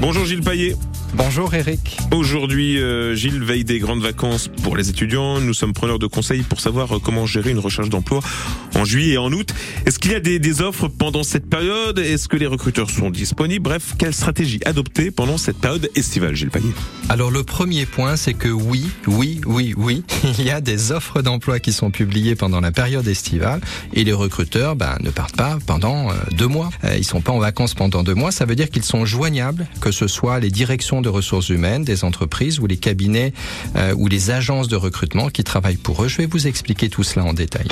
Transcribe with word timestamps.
Bonjour 0.00 0.24
Gilles 0.24 0.42
Paillet. 0.42 0.76
Bonjour 1.14 1.52
Eric. 1.54 1.98
Aujourd'hui, 2.14 2.80
euh, 2.80 3.16
Gilles 3.16 3.42
veille 3.42 3.64
des 3.64 3.80
grandes 3.80 4.00
vacances 4.00 4.48
pour 4.62 4.76
les 4.76 4.90
étudiants. 4.90 5.40
Nous 5.40 5.54
sommes 5.54 5.72
preneurs 5.72 5.98
de 5.98 6.06
conseils 6.06 6.42
pour 6.42 6.60
savoir 6.60 6.96
euh, 6.96 6.98
comment 7.00 7.26
gérer 7.26 7.50
une 7.50 7.58
recherche 7.58 7.88
d'emploi 7.88 8.20
en 8.78 8.84
juillet 8.84 9.14
et 9.14 9.18
en 9.18 9.32
août. 9.32 9.52
Est-ce 9.86 9.98
qu'il 9.98 10.12
y 10.12 10.14
a 10.14 10.20
des, 10.20 10.62
offres 10.62 10.88
pendant 10.88 11.22
cette 11.22 11.48
période? 11.48 11.98
Est-ce 11.98 12.28
que 12.28 12.36
les 12.36 12.46
recruteurs 12.46 12.90
sont 12.90 13.10
disponibles? 13.10 13.62
Bref, 13.62 13.94
quelle 13.98 14.14
stratégie 14.14 14.60
adopter 14.64 15.10
pendant 15.10 15.36
cette 15.36 15.58
période 15.58 15.90
estivale, 15.94 16.34
Gilles 16.34 16.50
Alors 17.08 17.30
le 17.30 17.44
premier 17.44 17.86
point, 17.86 18.16
c'est 18.16 18.34
que 18.34 18.48
oui, 18.48 18.86
oui, 19.06 19.40
oui, 19.46 19.74
oui, 19.76 20.02
il 20.38 20.44
y 20.44 20.50
a 20.50 20.60
des 20.60 20.92
offres 20.92 21.22
d'emploi 21.22 21.60
qui 21.60 21.72
sont 21.72 21.90
publiées 21.90 22.34
pendant 22.34 22.60
la 22.60 22.72
période 22.72 23.06
estivale 23.06 23.60
et 23.92 24.04
les 24.04 24.12
recruteurs 24.12 24.76
ben, 24.76 24.96
ne 25.00 25.10
partent 25.10 25.36
pas 25.36 25.58
pendant 25.66 26.10
euh, 26.10 26.14
deux 26.32 26.46
mois. 26.46 26.70
Euh, 26.84 26.96
ils 26.96 27.04
sont 27.04 27.20
pas 27.20 27.32
en 27.32 27.38
vacances 27.38 27.74
pendant 27.74 28.02
deux 28.02 28.14
mois. 28.14 28.30
Ça 28.30 28.44
veut 28.44 28.56
dire 28.56 28.70
qu'ils 28.70 28.84
sont 28.84 29.04
joignables, 29.04 29.66
que 29.80 29.90
ce 29.90 30.06
soit 30.06 30.40
les 30.40 30.50
directions 30.50 31.02
de 31.02 31.08
ressources 31.08 31.48
humaines 31.48 31.84
des 31.84 32.04
entreprises 32.04 32.58
ou 32.60 32.66
les 32.66 32.76
cabinets 32.76 33.32
euh, 33.76 33.94
ou 33.96 34.08
les 34.08 34.30
agences 34.30 34.68
de 34.68 34.76
recrutement 34.76 35.28
qui 35.28 35.44
travaillent 35.44 35.76
pour 35.76 36.04
eux. 36.04 36.08
Je 36.08 36.18
vais 36.18 36.26
vous 36.26 36.46
expliquer 36.46 36.88
tout 36.88 37.02
cela 37.02 37.24
en 37.24 37.32
détail. 37.32 37.66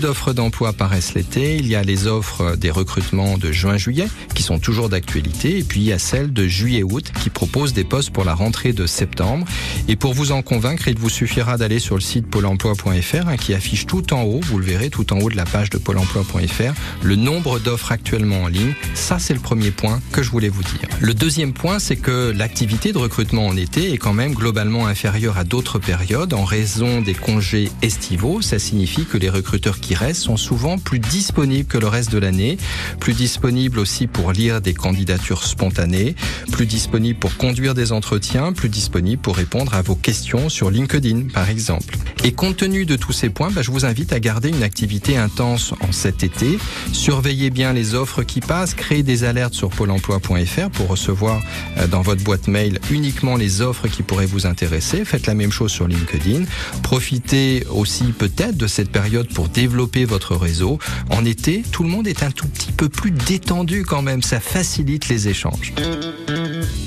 D'offres 0.00 0.32
d'emploi 0.32 0.70
apparaissent 0.70 1.14
l'été. 1.14 1.56
Il 1.56 1.68
y 1.68 1.76
a 1.76 1.82
les 1.82 2.08
offres 2.08 2.56
des 2.56 2.70
recrutements 2.70 3.38
de 3.38 3.52
juin-juillet 3.52 4.08
qui 4.34 4.42
sont 4.42 4.58
toujours 4.58 4.88
d'actualité. 4.88 5.58
Et 5.58 5.62
puis 5.62 5.80
il 5.80 5.86
y 5.86 5.92
a 5.92 5.98
celles 5.98 6.32
de 6.32 6.46
juillet-août 6.46 7.12
qui 7.22 7.30
proposent 7.30 7.72
des 7.72 7.84
postes 7.84 8.10
pour 8.10 8.24
la 8.24 8.34
rentrée 8.34 8.72
de 8.72 8.86
septembre. 8.86 9.46
Et 9.88 9.96
pour 9.96 10.12
vous 10.12 10.32
en 10.32 10.42
convaincre, 10.42 10.88
il 10.88 10.98
vous 10.98 11.08
suffira 11.08 11.56
d'aller 11.56 11.78
sur 11.78 11.94
le 11.94 12.00
site 12.00 12.26
pôle 12.26 12.44
emploi.fr 12.46 13.28
hein, 13.28 13.36
qui 13.36 13.54
affiche 13.54 13.86
tout 13.86 14.12
en 14.12 14.22
haut, 14.24 14.40
vous 14.42 14.58
le 14.58 14.64
verrez 14.64 14.90
tout 14.90 15.12
en 15.12 15.20
haut 15.20 15.30
de 15.30 15.36
la 15.36 15.46
page 15.46 15.70
de 15.70 15.78
pôle 15.78 15.98
emploi.fr, 15.98 16.74
le 17.02 17.16
nombre 17.16 17.58
d'offres 17.60 17.92
actuellement 17.92 18.42
en 18.42 18.48
ligne. 18.48 18.74
Ça, 18.94 19.18
c'est 19.18 19.34
le 19.34 19.40
premier 19.40 19.70
point 19.70 20.00
que 20.12 20.22
je 20.22 20.30
voulais 20.30 20.48
vous 20.48 20.62
dire. 20.62 20.88
Le 21.00 21.14
deuxième 21.14 21.52
point, 21.52 21.78
c'est 21.78 21.96
que 21.96 22.32
l'activité 22.36 22.92
de 22.92 22.98
recrutement 22.98 23.46
en 23.46 23.56
été 23.56 23.92
est 23.92 23.98
quand 23.98 24.14
même 24.14 24.34
globalement 24.34 24.86
inférieure 24.86 25.38
à 25.38 25.44
d'autres 25.44 25.78
périodes 25.78 26.34
en 26.34 26.44
raison 26.44 27.00
des 27.00 27.14
congés 27.14 27.70
estivaux. 27.80 28.42
Ça 28.42 28.58
signifie 28.58 29.06
que 29.06 29.16
les 29.16 29.30
recruteurs 29.30 29.78
qui 29.84 29.94
restent 29.94 30.22
sont 30.22 30.38
souvent 30.38 30.78
plus 30.78 30.98
disponibles 30.98 31.68
que 31.68 31.76
le 31.76 31.86
reste 31.86 32.10
de 32.10 32.16
l'année, 32.16 32.56
plus 33.00 33.12
disponibles 33.12 33.78
aussi 33.78 34.06
pour 34.06 34.32
lire 34.32 34.62
des 34.62 34.72
candidatures 34.72 35.44
spontanées, 35.44 36.14
plus 36.52 36.64
disponibles 36.64 37.18
pour 37.18 37.36
conduire 37.36 37.74
des 37.74 37.92
entretiens, 37.92 38.54
plus 38.54 38.70
disponibles 38.70 39.20
pour 39.20 39.36
répondre 39.36 39.74
à 39.74 39.82
vos 39.82 39.94
questions 39.94 40.48
sur 40.48 40.70
LinkedIn 40.70 41.24
par 41.34 41.50
exemple. 41.50 41.98
Et 42.24 42.32
compte 42.32 42.56
tenu 42.56 42.86
de 42.86 42.96
tous 42.96 43.12
ces 43.12 43.28
points, 43.28 43.50
bah, 43.50 43.60
je 43.60 43.70
vous 43.70 43.84
invite 43.84 44.14
à 44.14 44.20
garder 44.20 44.48
une 44.48 44.62
activité 44.62 45.18
intense 45.18 45.74
en 45.82 45.92
cet 45.92 46.24
été. 46.24 46.58
Surveillez 46.92 47.50
bien 47.50 47.74
les 47.74 47.94
offres 47.94 48.22
qui 48.22 48.40
passent, 48.40 48.72
créez 48.72 49.02
des 49.02 49.24
alertes 49.24 49.52
sur 49.52 49.68
pôle 49.68 49.90
emploi.fr 49.90 50.70
pour 50.72 50.88
recevoir 50.88 51.42
euh, 51.76 51.86
dans 51.88 52.00
votre 52.00 52.24
boîte 52.24 52.48
mail 52.48 52.78
uniquement 52.90 53.36
les 53.36 53.60
offres 53.60 53.86
qui 53.88 54.02
pourraient 54.02 54.24
vous 54.24 54.46
intéresser. 54.46 55.04
Faites 55.04 55.26
la 55.26 55.34
même 55.34 55.52
chose 55.52 55.72
sur 55.72 55.86
LinkedIn. 55.86 56.44
Profitez 56.82 57.66
aussi 57.70 58.04
peut-être 58.04 58.56
de 58.56 58.66
cette 58.66 58.90
période 58.90 59.28
pour 59.28 59.50
développer 59.50 59.63
votre 59.66 60.36
réseau. 60.36 60.78
En 61.10 61.24
été, 61.24 61.62
tout 61.70 61.82
le 61.82 61.88
monde 61.88 62.06
est 62.06 62.22
un 62.22 62.30
tout 62.30 62.48
petit 62.48 62.72
peu 62.72 62.88
plus 62.88 63.10
détendu 63.10 63.84
quand 63.84 64.02
même. 64.02 64.22
Ça 64.22 64.40
facilite 64.40 65.08
les 65.08 65.28
échanges. 65.28 65.72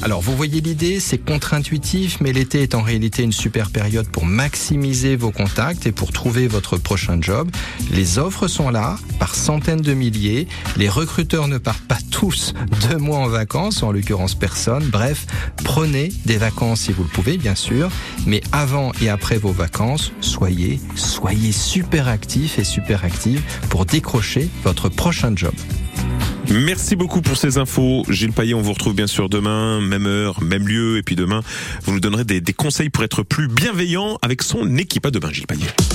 Alors 0.08 0.22
vous 0.22 0.38
voyez 0.38 0.62
l'idée, 0.62 1.02
c'est 1.02 1.18
contre-intuitif, 1.18 2.22
mais 2.22 2.32
l'été 2.32 2.62
est 2.62 2.76
en 2.76 2.82
réalité 2.82 3.24
une 3.24 3.34
super 3.34 3.70
période 3.70 4.08
pour 4.08 4.26
maximiser 4.26 5.18
vos 5.18 5.32
contacts 5.32 5.86
et 5.86 5.92
pour 5.92 6.14
trouver 6.14 6.48
votre 6.48 6.78
prochain 6.78 7.18
job. 7.20 7.50
Les 7.92 8.18
offres 8.18 8.48
sont 8.48 8.70
là, 8.70 8.98
par 9.20 9.36
centaines 9.36 9.82
de 9.82 9.94
milliers. 9.94 10.48
Les 10.78 10.88
recruteurs 10.88 11.50
ne 11.50 11.58
partent 11.58 11.86
pas 11.90 11.98
tous 12.10 12.54
deux 12.90 12.96
mois 12.96 13.18
en 13.18 13.28
vacances, 13.28 13.84
en 13.84 13.92
l'occurrence 13.92 14.34
personne. 14.34 14.86
Bref, 14.86 15.28
prenez 15.66 16.14
des 16.26 16.38
vacances 16.38 16.84
si 16.84 16.94
vous 16.94 17.04
le 17.04 17.10
pouvez, 17.10 17.38
bien 17.38 17.56
sûr. 17.56 17.90
Mais 18.26 18.42
avant 18.54 18.94
et 19.02 19.10
après 19.10 19.38
vos 19.38 19.52
vacances, 19.52 20.14
soyez, 20.22 20.80
soyez 20.96 21.52
super 21.52 22.08
actifs 22.08 22.60
et 22.60 22.64
super 22.64 23.04
actives 23.04 23.42
pour 23.70 23.86
décrocher 23.86 24.48
votre 24.64 24.88
prochain 24.88 25.34
job. 25.36 25.54
Merci 26.50 26.96
beaucoup 26.96 27.22
pour 27.22 27.38
ces 27.38 27.58
infos. 27.58 28.04
Gilles 28.10 28.32
Paillet, 28.32 28.54
on 28.54 28.62
vous 28.62 28.74
retrouve 28.74 28.96
bien 28.96 29.08
sûr 29.08 29.30
demain, 29.30 29.82
même 29.82 30.06
heure, 30.06 30.42
même 30.42 30.68
lieu. 30.68 30.98
Et 30.98 31.04
puis 31.04 31.16
demain, 31.16 31.42
vous 31.84 31.94
nous 31.94 32.00
donnerez 32.00 32.24
des, 32.24 32.42
conseils 32.54 32.90
pour 32.90 33.04
être 33.04 33.24
plus 33.24 33.48
bienveillant 33.48 34.18
avec 34.22 34.42
son 34.42 34.78
équipe. 34.78 35.06
À 35.06 35.12
demain, 35.12 35.32
Gilles 35.32 35.48
Paillet. 35.48 35.68